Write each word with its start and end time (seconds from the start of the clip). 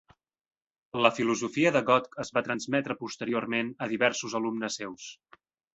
La 1.05 1.11
filosofia 1.17 1.73
de 1.75 1.83
Gotch 1.91 2.19
es 2.25 2.33
va 2.39 2.45
transmetre 2.49 2.99
posteriorment 3.05 3.73
a 3.87 3.93
diversos 3.95 4.39
alumnes 4.43 4.81
seus. 4.83 5.11